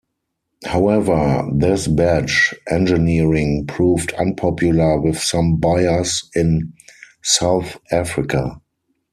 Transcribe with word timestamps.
However, 0.65 1.47
this 1.53 1.85
badge 1.87 2.55
engineering 2.71 3.67
proved 3.67 4.13
unpopular 4.13 4.99
with 4.99 5.19
some 5.19 5.57
buyers 5.59 6.27
in 6.33 6.73
South 7.21 7.77
Africa. 7.91 8.59